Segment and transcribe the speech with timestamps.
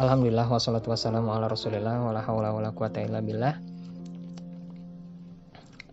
[0.00, 3.56] Alhamdulillah wassalatu wassalamu ala rasulillah wala hawla wala quwata illa billah.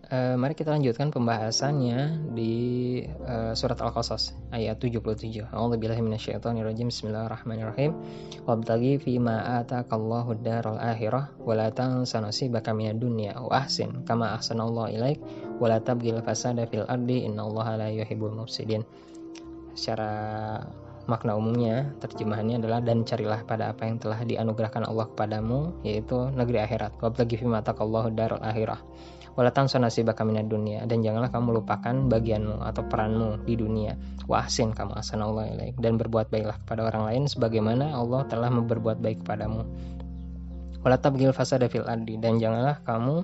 [0.08, 2.52] Uh, Mari kita lanjutkan pembahasannya di
[3.28, 6.88] uh, surat Al-Qasas ayat 77 A'udzubillahi minasyaitonirrajim.
[6.88, 7.92] Bismillahirrahmanirrahim.
[8.48, 15.20] Wabtagi fima atakallahu daral akhirah Wala tansa nasibaka minad dunya Wa ahsin kama ahsanallahu ilaik
[15.60, 18.88] Wala tabgil fasada fil ardi Innallaha la yuhibbul mufsidin.
[19.76, 20.08] Secara
[21.08, 26.60] makna umumnya terjemahannya adalah dan carilah pada apa yang telah dianugerahkan Allah kepadamu yaitu negeri
[26.62, 27.00] akhirat.
[27.00, 28.78] Wabtagi fi Allah darul akhirah.
[29.38, 33.96] Walatan sonasi minad dunia dan janganlah kamu lupakan bagianmu atau peranmu di dunia.
[34.28, 39.64] Wahsin kamu Allah dan berbuat baiklah kepada orang lain sebagaimana Allah telah berbuat baik kepadamu.
[40.82, 43.22] Walatabgil fasada fil ardi dan janganlah kamu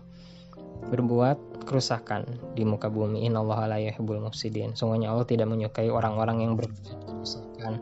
[0.93, 3.25] berbuat kerusakan di muka bumi.
[3.25, 4.77] Innallaha la yuhibbul mufsidin.
[4.77, 7.81] Sungguhnya Allah tidak menyukai orang-orang yang berbuat kerusakan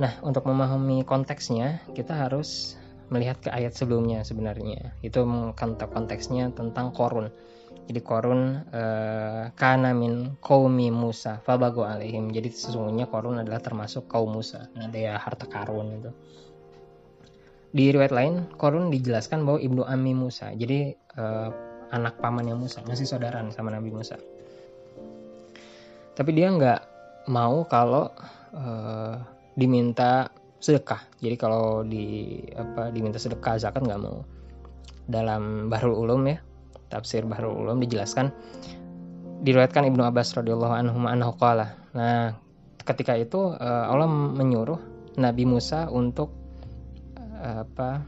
[0.00, 2.80] nah untuk memahami konteksnya kita harus
[3.12, 4.96] melihat ke ayat sebelumnya sebenarnya.
[5.04, 5.26] Itu
[5.90, 7.28] konteksnya tentang korun.
[7.90, 12.30] Jadi korun eh, kana min kaumi Musa fabago alaihim.
[12.30, 14.70] Jadi sesungguhnya korun adalah termasuk kaum Musa.
[14.78, 16.10] Nah dia harta karun itu.
[17.74, 20.54] Di riwayat lain korun dijelaskan bahwa ibnu Ami Musa.
[20.54, 21.50] Jadi eh,
[21.90, 24.16] anak pamannya Musa masih saudara sama Nabi Musa.
[26.14, 26.80] Tapi dia nggak
[27.30, 28.10] mau kalau
[28.54, 29.14] uh,
[29.54, 30.30] diminta
[30.60, 31.00] sedekah.
[31.18, 34.22] Jadi kalau di apa diminta sedekah zakat nggak mau.
[35.10, 36.38] Dalam Bahrul Ulum ya
[36.90, 38.30] tafsir Bahrul Ulum dijelaskan
[39.40, 41.74] diriwayatkan Ibnu Abbas radhiyallahu anhu anhu qala.
[41.96, 42.36] Nah
[42.84, 44.78] ketika itu uh, Allah menyuruh
[45.16, 46.30] Nabi Musa untuk
[47.16, 48.04] uh, apa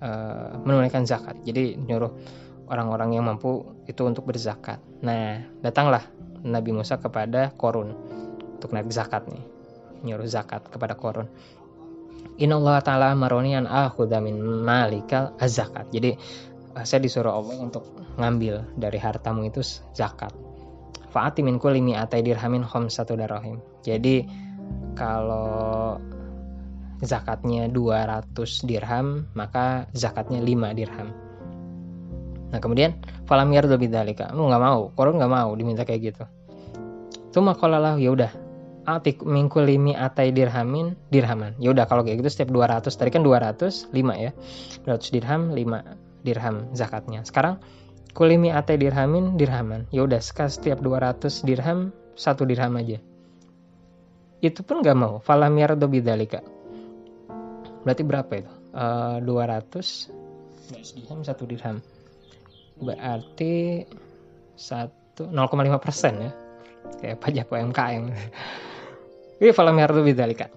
[0.00, 1.38] uh, menunaikan zakat.
[1.44, 2.12] Jadi nyuruh
[2.70, 4.78] orang-orang yang mampu itu untuk berzakat.
[5.04, 6.06] Nah, datanglah
[6.46, 7.92] Nabi Musa kepada Korun
[8.56, 9.44] untuk naik zakat nih.
[10.06, 11.28] Nyuruh zakat kepada Korun.
[12.40, 15.92] Inna Allah Ta'ala maroni an akhudha min malikal zakat.
[15.92, 16.16] Jadi
[16.76, 17.84] eh, saya disuruh Allah untuk
[18.16, 19.60] ngambil dari hartamu itu
[19.92, 20.32] zakat.
[21.10, 23.58] Fa'ati min kulli mi'atai dirhamin satu darahim.
[23.82, 24.24] Jadi
[24.94, 25.98] kalau
[27.00, 28.36] zakatnya 200
[28.68, 31.08] dirham, maka zakatnya 5 dirham.
[32.50, 34.34] Nah kemudian falam yardu bidzalika.
[34.34, 36.24] Lu nggak mau, korun nggak mau diminta kayak gitu.
[37.30, 38.30] Cuma kalau ya udah
[38.90, 41.54] atik mingkul limi atai dirhamin dirhaman.
[41.62, 44.32] Ya udah kalau kayak gitu setiap 200 tadi kan 200 5 ya.
[44.84, 47.22] 200 dirham 5 dirham zakatnya.
[47.22, 47.62] Sekarang
[48.12, 49.86] kulimi atai dirhamin dirhaman.
[49.94, 52.98] Ya udah setiap 200 dirham satu dirham aja.
[54.42, 55.22] Itu pun nggak mau.
[55.22, 56.42] Falam yardu bidzalika
[57.84, 58.52] berarti berapa itu?
[58.70, 61.82] Uh, 200 dirham satu dirham.
[62.80, 63.84] Berarti
[64.54, 66.32] satu 0,5 persen ya?
[67.00, 68.04] Kayak pajak UMKM
[69.40, 70.48] ini falam yardu bidzalika.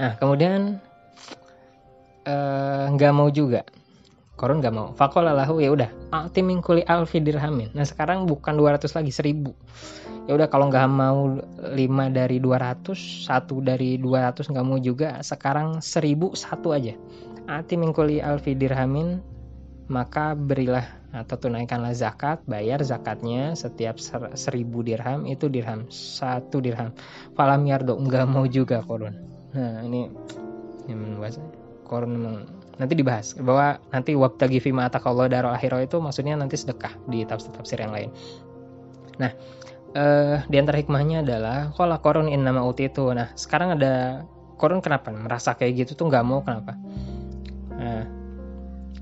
[0.00, 0.80] Nah kemudian
[2.24, 3.64] eh, nggak uh, mau juga.
[4.36, 4.88] Korun nggak mau.
[4.96, 5.90] Fakola lahu ya udah.
[6.12, 7.76] Ati mingkuli alfi dirhamin.
[7.76, 11.74] Nah sekarang bukan 200 lagi 1000 ya udah kalau nggak mau 5
[12.14, 12.94] dari 200
[13.26, 16.94] satu dari 200 nggak mau juga sekarang 1000 satu aja.
[17.50, 19.18] Ati mingkuli alfi dirhamin
[19.90, 23.98] maka berilah atau tunaikanlah zakat bayar zakatnya setiap
[24.38, 26.94] seribu dirham itu dirham satu dirham.
[27.34, 29.18] Falam yardo nggak mau juga korun.
[29.50, 30.06] Nah ini
[30.86, 31.42] yang membuat
[31.82, 32.34] korun memang
[32.78, 37.82] nanti dibahas bahwa nanti waktu gifima atakallah darul akhirah itu maksudnya nanti sedekah di tafsir-tafsir
[37.82, 38.14] yang lain.
[39.18, 39.34] Nah
[39.94, 44.24] uh, di antara hikmahnya adalah kalau korun in nama uti itu nah sekarang ada
[44.60, 45.08] korun kenapa?
[45.08, 46.76] Merasa kayak gitu tuh nggak mau kenapa?
[47.80, 48.04] Nah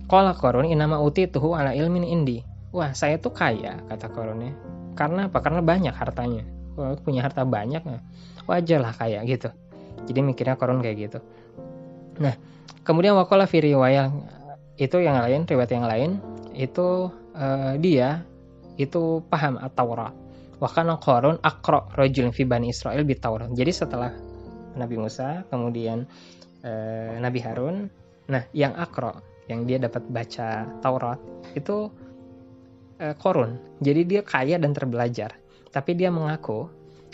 [0.07, 2.47] kalau korun in nama uti itu ala ilmin indi.
[2.71, 4.55] Wah saya tuh kaya kata korunnya
[4.95, 5.43] karena apa?
[5.43, 6.47] Karena banyak hartanya.
[6.79, 8.03] Wah punya harta banyak nah.
[8.47, 9.51] wajar lah kaya gitu.
[10.07, 11.19] Jadi mikirnya korun kayak gitu.
[12.23, 12.39] Nah
[12.87, 14.15] kemudian wakola firiwayah
[14.79, 16.11] itu yang lain riwayat yang lain
[16.55, 18.23] itu uh, dia
[18.79, 19.91] itu paham atau
[20.59, 23.51] Wakana Korun akro rojul fi bani Israel bitaurat.
[23.55, 24.11] Jadi setelah
[24.75, 26.03] Nabi Musa, kemudian
[26.67, 26.73] e,
[27.19, 27.87] Nabi Harun,
[28.27, 31.19] nah yang akro, yang dia dapat baca Taurat
[31.55, 31.91] itu
[32.99, 33.79] e, Korun.
[33.79, 35.39] Jadi dia kaya dan terbelajar.
[35.71, 36.67] Tapi dia mengaku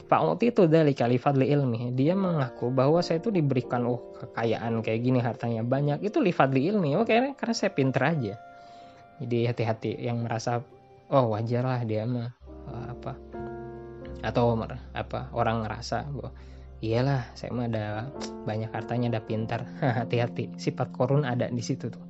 [0.04, 1.92] Pak Muti itu dari kalifat li ilmi.
[1.96, 6.04] Dia mengaku bahwa saya itu diberikan oh kekayaan kayak gini hartanya banyak.
[6.04, 6.92] Itu lifat li ilmi.
[7.02, 8.34] Kayaknya karena saya pinter aja.
[9.24, 10.60] Jadi hati-hati yang merasa
[11.08, 12.30] oh wajar lah dia mah
[12.72, 13.12] apa
[14.24, 14.56] atau
[14.96, 16.32] apa orang ngerasa bahwa
[16.84, 17.84] iyalah saya mah ada
[18.44, 19.64] banyak hartanya ada pintar.
[20.04, 22.04] Hati-hati sifat korun ada di situ tuh.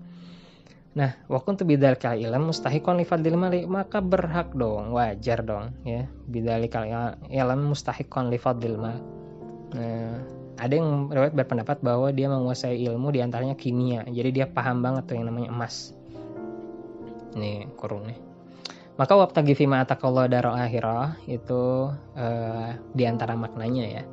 [0.95, 6.07] Nah waktu tuh bidal ilm mustahikon li fadlil mali maka berhak dong wajar dong ya.
[6.27, 6.67] Bidal
[7.31, 8.99] ilm mustahikon li fadlil mal
[9.75, 10.19] nah,
[10.55, 15.11] ada yang riwayat berpendapat bahwa dia menguasai ilmu di antaranya kimia jadi dia paham banget
[15.11, 15.91] tuh yang namanya emas.
[17.35, 18.34] Ini kurungnya
[18.95, 24.05] maka waktu fima atakallah darul akhirah itu uh, di antara maknanya ya.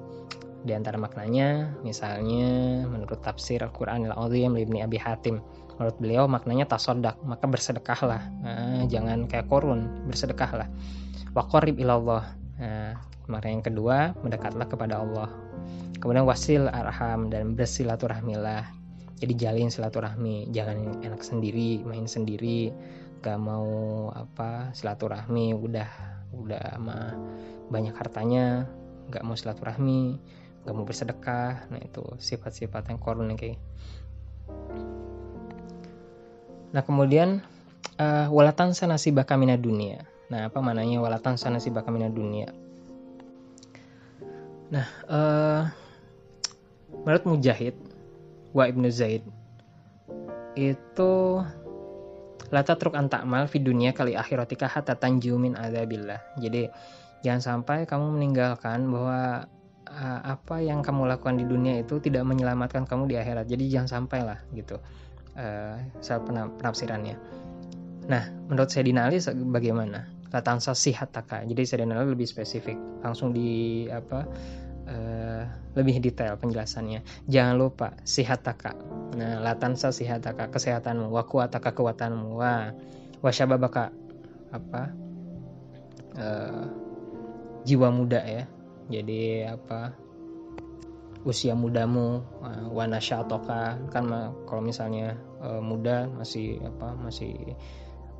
[0.61, 5.41] Di antara maknanya misalnya menurut tafsir Al-Qur'an Al-Azim Ibni Abi Hatim
[5.77, 8.21] menurut beliau maknanya tasodak maka bersedekahlah.
[8.45, 10.69] Nah, jangan kayak korun bersedekahlah.
[11.33, 12.25] Waqarib ilallah.
[12.61, 12.93] Nah,
[13.41, 15.29] yang kedua mendekatlah kepada Allah.
[15.97, 18.65] Kemudian wasil arham dan bersilaturahmilah.
[19.21, 22.73] Jadi jalin silaturahmi jangan enak sendiri main sendiri
[23.21, 25.89] gak mau apa silaturahmi udah
[26.33, 27.13] udah mah
[27.69, 28.65] banyak hartanya.
[29.13, 30.17] Gak mau silaturahmi
[30.65, 31.69] gak mau bersedekah.
[31.69, 33.61] Nah itu sifat-sifat yang korun yang kayak
[36.71, 37.43] nah kemudian
[37.99, 40.07] uh, walatan sanasi bakamina dunia.
[40.31, 42.47] Nah apa mananya walatan sanasi bakamina dunia?
[44.71, 45.61] Nah uh,
[47.03, 47.75] menurut Mujahid
[48.55, 49.23] wa ibnu Zaid
[50.55, 51.13] itu
[52.51, 56.67] lata truk antakmal fi dunia kali akhiratika hatta tanjumin adabillah jadi
[57.23, 59.47] jangan sampai kamu meninggalkan bahwa
[59.91, 63.45] uh, apa yang kamu lakukan di dunia itu tidak menyelamatkan kamu di akhirat.
[63.47, 64.79] Jadi jangan sampai lah gitu.
[65.35, 65.79] Uh,
[66.59, 67.15] penafsirannya.
[68.11, 70.09] Nah, menurut saya Ali bagaimana?
[70.31, 71.43] Latansa sihataka.
[71.43, 74.27] Jadi saya Ali lebih spesifik, langsung di apa?
[74.91, 76.99] Uh, lebih detail penjelasannya.
[77.31, 78.75] Jangan lupa sihataka.
[79.15, 82.75] Nah, latansa sihataka kesehatanmu, wakuataka kekuatanmu, wa
[83.23, 83.95] wasyababaka
[84.51, 84.91] apa?
[86.19, 86.67] Uh,
[87.65, 88.43] jiwa muda ya
[88.89, 89.93] jadi apa
[91.21, 94.09] usia mudamu uh, wanasya ataukah kan
[94.49, 97.53] kalau misalnya uh, muda masih apa masih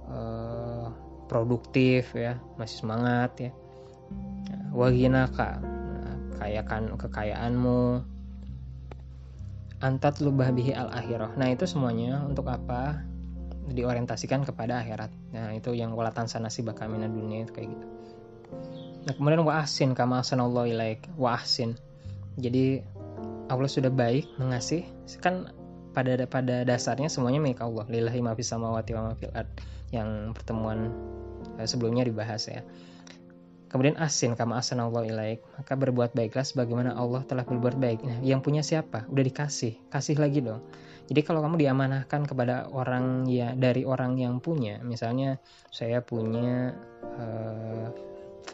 [0.06, 0.94] uh,
[1.26, 3.52] produktif ya masih semangat ya
[4.70, 5.26] wagina
[6.42, 7.82] kak nah, kayakan kekayaanmu
[9.82, 13.06] antat lubah bihi al akhirah nah itu semuanya untuk apa
[13.70, 17.86] diorientasikan kepada akhirat nah itu yang walatan sanasi bakamina dunia itu kayak gitu
[19.02, 21.10] Nah, kemudian wa ahsin kama ahsanallahu ilaik.
[21.18, 21.74] Wa ahsin.
[22.38, 22.86] Jadi
[23.50, 24.88] Allah sudah baik mengasih
[25.20, 25.52] kan
[25.92, 27.90] pada pada dasarnya semuanya milik Allah.
[27.90, 29.50] Lillahi ma fis samawati wa ma fil ard.
[29.90, 30.94] Yang pertemuan
[31.58, 32.62] eh, sebelumnya dibahas ya.
[33.72, 35.40] Kemudian asin kama ahsanallahu ilaik.
[35.56, 38.04] Maka berbuat baiklah sebagaimana Allah telah berbuat baik.
[38.04, 39.08] Nah, yang punya siapa?
[39.08, 39.80] Udah dikasih.
[39.88, 40.60] Kasih lagi dong.
[41.08, 45.40] Jadi kalau kamu diamanahkan kepada orang ya dari orang yang punya, misalnya
[45.72, 46.76] saya punya
[47.16, 47.88] uh,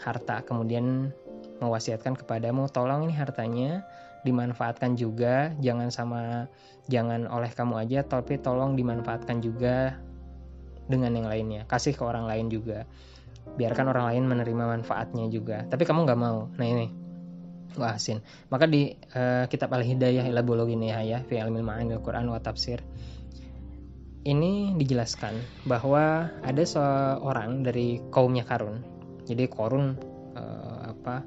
[0.02, 1.14] harta kemudian
[1.58, 3.86] mewasiatkan kepadamu tolong ini hartanya
[4.25, 6.52] dimanfaatkan juga jangan sama
[6.90, 9.98] jangan oleh kamu aja tapi tolong dimanfaatkan juga
[10.88, 12.88] dengan yang lainnya kasih ke orang lain juga
[13.56, 15.64] biarkan orang lain menerima manfaatnya juga.
[15.70, 16.52] Tapi kamu nggak mau.
[16.60, 16.88] Nah ini.
[17.78, 22.42] Wasin maka di uh, kitab al hidayah ila ini ya fi ilmil ma'anil quran wa
[22.42, 22.82] tafsir
[24.28, 28.84] ini dijelaskan bahwa ada seorang dari kaumnya Karun.
[29.24, 29.96] Jadi Korun
[30.36, 31.24] uh, apa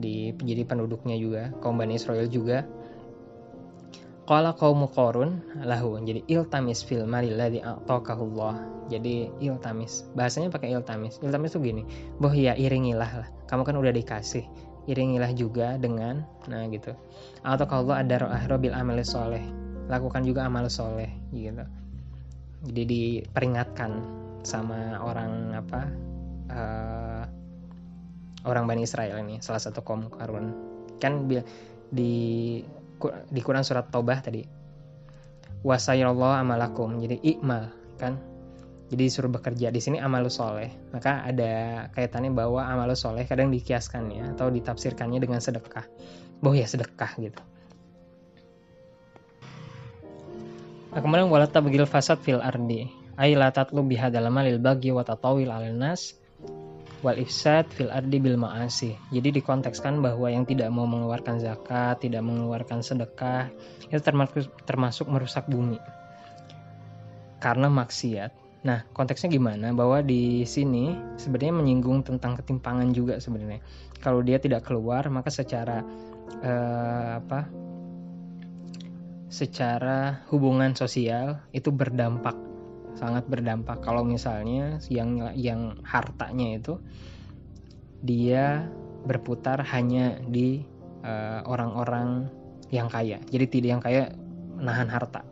[0.00, 2.64] di jadi penduduknya juga kaum Bani Israel juga
[4.30, 5.98] Qala kaum Korun lahu.
[5.98, 10.06] Jadi iltamis fil mali ladzi a'taqahullah jadi iltamis.
[10.14, 11.18] Bahasanya pakai iltamis.
[11.18, 11.82] Iltamis tuh gini
[12.22, 13.28] boh ya iringilah lah.
[13.50, 14.46] Kamu kan udah dikasih.
[14.86, 16.94] Iringilah juga dengan nah gitu.
[17.42, 19.42] Atau kalau ada roh bil amal soleh.
[19.90, 21.66] Lakukan juga amal soleh gitu.
[22.70, 23.98] Jadi diperingatkan
[24.46, 25.80] sama orang apa
[26.54, 27.24] uh,
[28.46, 30.54] orang Bani Israel ini salah satu kaum Karun
[31.02, 31.26] kan
[31.90, 32.14] di
[33.28, 34.44] di Quran surat Taubah tadi.
[35.60, 36.96] Wasayallahu amalakum.
[37.00, 38.16] Jadi ikmal kan?
[38.90, 39.70] Jadi disuruh bekerja.
[39.70, 40.70] Di sini amalu soleh.
[40.92, 45.86] Maka ada kaitannya bahwa amalu soleh kadang dikiaskannya atau ditafsirkannya dengan sedekah.
[46.42, 47.42] Bahwa ya sedekah gitu.
[50.90, 52.90] Nah, kemudian walata begil fasad fil ardi.
[53.14, 55.06] Ay la tatlu bihadal malil bagi wa
[57.00, 58.96] wal ifsad fil ardi bil ma'asi.
[59.08, 63.48] Jadi dikontekskan bahwa yang tidak mau mengeluarkan zakat, tidak mengeluarkan sedekah
[63.88, 65.80] itu termasuk termasuk merusak bumi.
[67.40, 68.36] Karena maksiat.
[68.60, 69.72] Nah, konteksnya gimana?
[69.72, 73.64] Bahwa di sini sebenarnya menyinggung tentang ketimpangan juga sebenarnya.
[74.04, 75.80] Kalau dia tidak keluar, maka secara
[76.44, 77.48] uh, apa?
[79.32, 82.49] Secara hubungan sosial itu berdampak
[82.98, 86.78] sangat berdampak kalau misalnya yang yang hartanya itu
[88.00, 88.68] dia
[89.04, 90.64] berputar hanya di
[91.04, 92.38] eh, orang-orang uh,
[92.70, 93.18] yang kaya.
[93.28, 94.02] Jadi tidak yang kaya
[94.56, 95.24] menahan harta.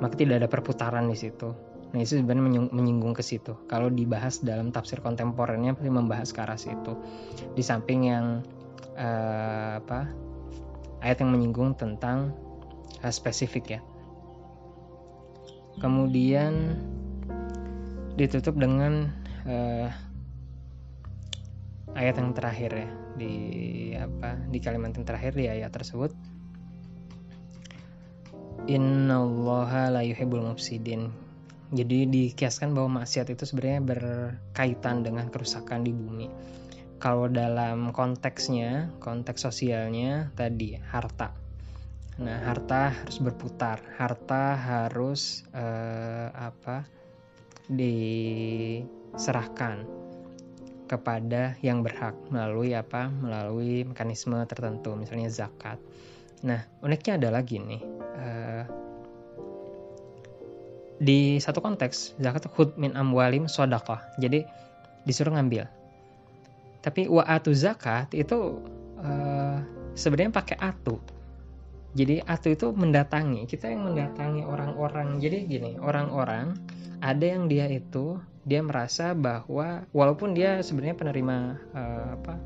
[0.00, 1.52] Maka tidak ada perputaran di situ.
[1.94, 3.56] Nah, itu sebenarnya menyinggung ke situ.
[3.70, 6.92] Kalau dibahas dalam tafsir kontemporer,nya pasti membahas ke arah situ.
[7.56, 8.44] Di samping yang
[8.98, 10.12] uh, apa?
[11.00, 12.34] ayat yang menyinggung tentang
[13.04, 13.80] uh, spesifik ya
[15.80, 16.80] kemudian
[18.16, 19.12] ditutup dengan
[19.44, 19.92] uh,
[21.96, 23.34] ayat yang terakhir ya di
[23.96, 26.12] apa di kalimat yang terakhir di ayat tersebut
[28.66, 31.14] Innallaha la yuhibbul mufsidin.
[31.70, 36.26] Jadi dikiaskan bahwa maksiat itu sebenarnya berkaitan dengan kerusakan di bumi.
[36.98, 41.45] Kalau dalam konteksnya, konteks sosialnya tadi harta.
[42.16, 46.88] Nah, harta harus berputar, harta harus eh, apa?
[47.66, 49.82] diserahkan
[50.86, 53.10] kepada yang berhak melalui apa?
[53.10, 55.76] melalui mekanisme tertentu, misalnya zakat.
[56.46, 57.82] Nah, uniknya ada lagi nih.
[58.16, 58.64] Uh,
[60.96, 64.48] di satu konteks zakat hud min amwalim sodakah jadi
[65.04, 65.68] disuruh ngambil
[66.80, 68.64] tapi wa atu zakat itu
[69.04, 69.60] uh,
[69.92, 70.96] sebenarnya pakai atu
[71.96, 75.16] jadi atu itu mendatangi kita yang mendatangi orang-orang.
[75.16, 76.52] Jadi gini orang-orang
[77.00, 81.36] ada yang dia itu dia merasa bahwa walaupun dia sebenarnya penerima
[81.72, 82.36] uh, apa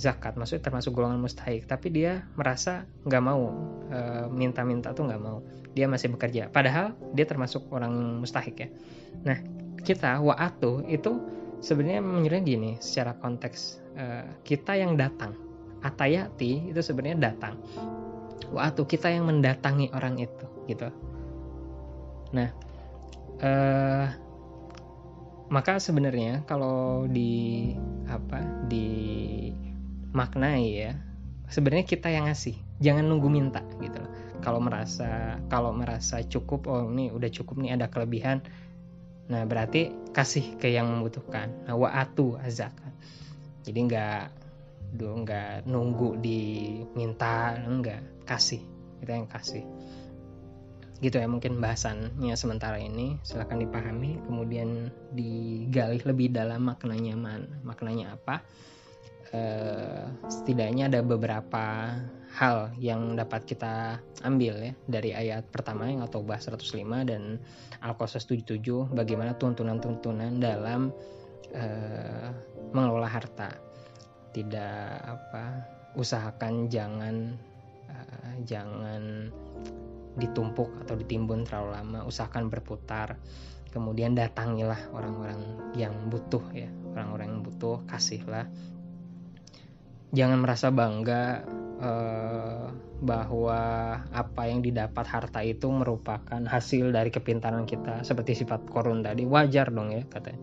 [0.00, 3.52] zakat maksudnya termasuk golongan mustahik tapi dia merasa nggak mau
[3.92, 3.98] e,
[4.32, 5.44] minta-minta tuh nggak mau.
[5.76, 6.48] Dia masih bekerja.
[6.48, 8.68] Padahal dia termasuk orang mustahik ya.
[9.28, 9.36] Nah
[9.84, 11.20] kita wa'atu itu
[11.60, 14.04] sebenarnya menyerang gini secara konteks e,
[14.40, 15.36] kita yang datang.
[15.84, 17.60] Atayati itu sebenarnya datang
[18.48, 20.88] wa'atu kita yang mendatangi orang itu gitu.
[22.32, 22.48] Nah
[23.36, 23.50] e,
[25.50, 27.74] maka sebenarnya kalau di
[28.08, 28.88] apa di
[30.16, 30.92] maknai ya
[31.52, 32.56] sebenarnya kita yang ngasih.
[32.80, 34.12] Jangan nunggu minta gitu loh.
[34.40, 38.40] Kalau merasa kalau merasa cukup oh ini udah cukup nih ada kelebihan
[39.30, 41.52] nah berarti kasih ke yang membutuhkan.
[41.68, 42.90] Nah wa'atu azakat
[43.64, 44.22] jadi nggak
[44.98, 48.62] nggak nunggu diminta enggak kasih.
[49.02, 49.66] Kita yang kasih.
[51.02, 53.18] Gitu ya mungkin bahasannya sementara ini.
[53.26, 58.46] Silahkan dipahami kemudian digali lebih dalam maknanya man maknanya apa?
[59.30, 61.94] Eh, setidaknya ada beberapa
[62.34, 67.38] hal yang dapat kita ambil ya dari ayat pertama yang atau bahas 105 dan
[67.78, 70.90] Al-Qasas 77 bagaimana tuntunan-tuntunan dalam
[71.54, 72.28] eh,
[72.74, 73.54] mengelola harta.
[74.30, 75.62] Tidak apa
[75.98, 77.34] usahakan jangan
[77.90, 79.30] uh, jangan
[80.18, 83.18] ditumpuk atau ditimbun terlalu lama, usahakan berputar.
[83.70, 85.38] Kemudian datangilah orang-orang
[85.78, 88.50] yang butuh ya, orang-orang yang butuh kasihlah.
[90.10, 91.46] Jangan merasa bangga
[91.78, 92.66] uh,
[92.98, 93.60] bahwa
[94.10, 98.02] apa yang didapat harta itu merupakan hasil dari kepintaran kita.
[98.02, 100.42] Seperti sifat korun tadi wajar dong ya katanya.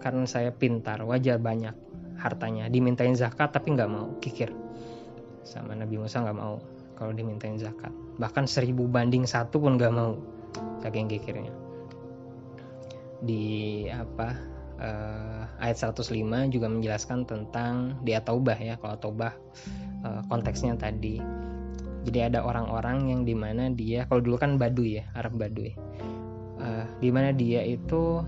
[0.00, 1.76] Karena saya pintar wajar banyak
[2.16, 2.72] hartanya.
[2.72, 4.63] Dimintain zakat tapi nggak mau kikir
[5.44, 6.58] sama Nabi Musa nggak mau
[6.96, 7.92] kalau dimintain zakat.
[8.16, 10.16] Bahkan seribu banding satu pun nggak mau
[10.80, 11.52] saking kikirnya.
[13.24, 13.44] Di
[13.88, 14.36] apa
[14.80, 16.12] uh, ayat 105
[16.52, 19.32] juga menjelaskan tentang dia taubah ya kalau taubah
[20.06, 21.20] uh, konteksnya tadi.
[22.04, 25.72] Jadi ada orang-orang yang di mana dia kalau dulu kan Baduy ya Arab Baduy.
[26.60, 28.22] Uh, di mana dia itu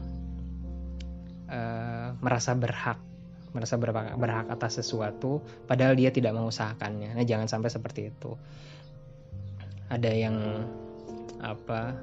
[2.18, 2.98] merasa berhak
[3.56, 7.16] merasa berhak, berhak atas sesuatu padahal dia tidak mengusahakannya.
[7.16, 8.36] Nah jangan sampai seperti itu.
[9.88, 10.36] Ada yang
[11.40, 11.96] apa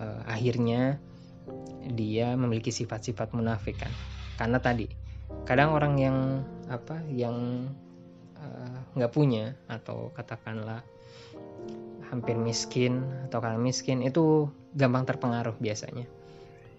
[0.00, 0.96] uh, akhirnya
[1.92, 3.92] dia memiliki sifat-sifat munafik kan?
[4.40, 4.88] Karena tadi
[5.44, 6.18] kadang orang yang
[6.72, 7.68] apa yang
[8.40, 10.80] eh, nggak uh, punya atau katakanlah
[12.08, 16.08] hampir miskin atau karena miskin itu gampang terpengaruh biasanya.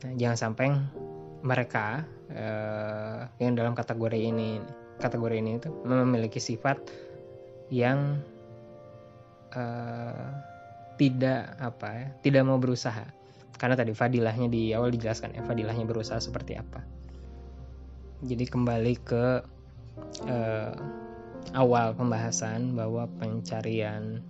[0.05, 0.65] Nah, jangan sampai
[1.45, 2.01] mereka
[2.33, 4.57] uh, yang dalam kategori ini
[4.97, 6.81] kategori ini itu memiliki sifat
[7.69, 8.17] yang
[9.53, 10.33] uh,
[10.97, 13.05] tidak apa ya tidak mau berusaha.
[13.55, 16.81] Karena tadi fadilahnya di awal dijelaskan ya fadilahnya berusaha seperti apa.
[18.25, 19.25] Jadi kembali ke
[20.27, 20.73] uh,
[21.53, 24.25] awal pembahasan bahwa pencarian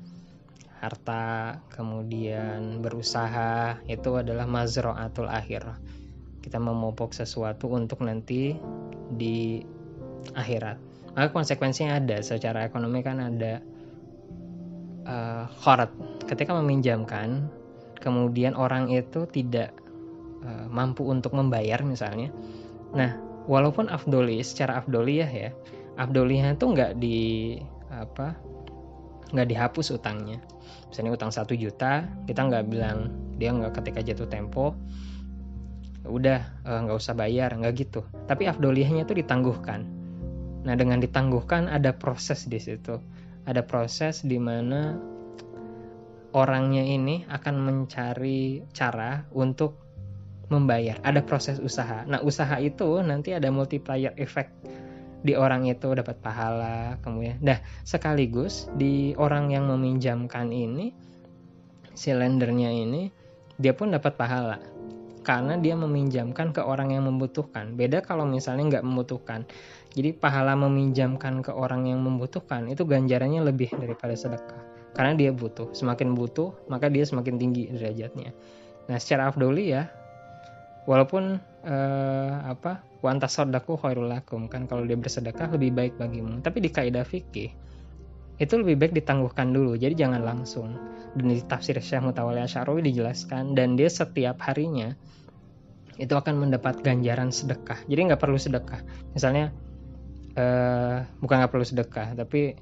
[0.83, 5.79] harta kemudian berusaha itu adalah mazroatul akhir
[6.45, 8.53] kita memupuk sesuatu untuk nanti
[9.09, 9.65] di
[10.37, 10.77] akhirat.
[11.17, 12.21] Maka konsekuensinya ada.
[12.21, 13.65] Secara ekonomi kan ada
[15.09, 15.89] uh, khorat
[16.29, 17.49] ketika meminjamkan
[17.97, 19.73] kemudian orang itu tidak
[20.45, 22.29] uh, mampu untuk membayar misalnya.
[22.93, 23.17] Nah
[23.49, 25.49] walaupun afdoli secara afdoliyah ya
[25.97, 27.19] afdoliyah itu nggak di
[27.89, 28.37] apa
[29.33, 30.37] nggak dihapus utangnya.
[30.91, 33.09] Misalnya utang satu juta kita nggak bilang
[33.41, 34.75] dia nggak ketika jatuh tempo
[36.07, 39.85] udah eh, nggak usah bayar nggak gitu tapi afdoliyahnya itu ditangguhkan
[40.65, 42.97] nah dengan ditangguhkan ada proses di situ
[43.45, 44.97] ada proses di mana
[46.35, 49.85] orangnya ini akan mencari cara untuk
[50.51, 50.99] membayar.
[51.01, 52.03] Ada proses usaha.
[52.05, 54.51] Nah, usaha itu nanti ada multiplier effect
[55.25, 57.41] di orang itu dapat pahala kemudian.
[57.41, 60.93] Nah, sekaligus di orang yang meminjamkan ini
[61.95, 63.09] si lendernya ini
[63.55, 64.59] dia pun dapat pahala
[65.25, 67.73] karena dia meminjamkan ke orang yang membutuhkan.
[67.73, 69.43] Beda kalau misalnya nggak membutuhkan.
[69.97, 74.61] Jadi pahala meminjamkan ke orang yang membutuhkan itu ganjarannya lebih daripada sedekah.
[74.93, 75.73] Karena dia butuh.
[75.73, 78.31] Semakin butuh, maka dia semakin tinggi derajatnya.
[78.85, 79.89] Nah, secara afdoli ya,
[80.85, 86.69] walaupun eh, apa wantas sodaku khairul kan kalau dia bersedekah lebih baik bagimu tapi di
[86.73, 87.53] kaidah fikih
[88.35, 90.75] itu lebih baik ditangguhkan dulu jadi jangan langsung.
[91.15, 94.91] Dan di tafsir Syekh Mutawalli Asy'arawi dijelaskan dan dia setiap harinya
[95.95, 97.79] itu akan mendapat ganjaran sedekah.
[97.87, 98.83] Jadi nggak perlu sedekah.
[99.15, 99.55] Misalnya
[100.35, 102.59] eh, bukan nggak perlu sedekah tapi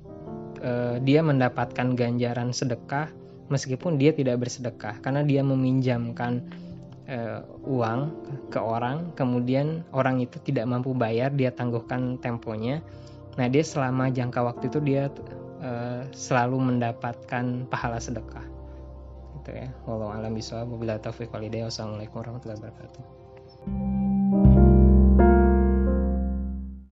[0.61, 3.09] eh, dia mendapatkan ganjaran sedekah
[3.49, 5.01] meskipun dia tidak bersedekah.
[5.01, 6.45] Karena dia meminjamkan
[7.09, 7.99] uh, uang
[8.49, 12.79] ke orang, kemudian orang itu tidak mampu bayar, dia tangguhkan temponya.
[13.35, 15.09] Nah, dia selama jangka waktu itu dia
[15.63, 18.43] uh, selalu mendapatkan pahala sedekah.
[19.41, 19.67] Gitu ya.
[19.87, 20.69] Wallahu a'lam bishawab.
[20.75, 21.71] Wabillahi taufiq walhidayah.
[21.71, 24.02] Wassalamualaikum warahmatullahi wabarakatuh.